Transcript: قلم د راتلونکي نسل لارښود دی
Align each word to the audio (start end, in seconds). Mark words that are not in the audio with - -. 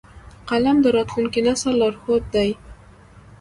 قلم 0.49 0.77
د 0.83 0.87
راتلونکي 0.95 1.39
نسل 1.47 1.73
لارښود 1.81 2.23
دی 2.33 2.49